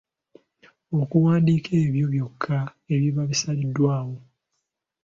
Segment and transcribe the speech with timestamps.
[1.01, 2.59] Okuwandiika ebyo byokka
[2.93, 4.15] ebiba bisaliddwawo..